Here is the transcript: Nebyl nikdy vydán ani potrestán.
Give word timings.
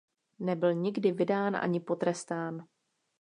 Nebyl 0.39 0.73
nikdy 0.73 1.11
vydán 1.11 1.55
ani 1.55 1.79
potrestán. 1.79 2.67